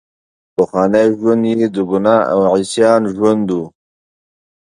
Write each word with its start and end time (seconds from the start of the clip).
پخوانی 0.55 1.05
ژوند 1.17 1.43
یې 1.61 1.67
د 1.75 1.77
ګناه 1.89 2.21
او 2.33 2.39
عصیان 2.53 3.01
ژوند 3.15 3.47
وو. 3.51 3.65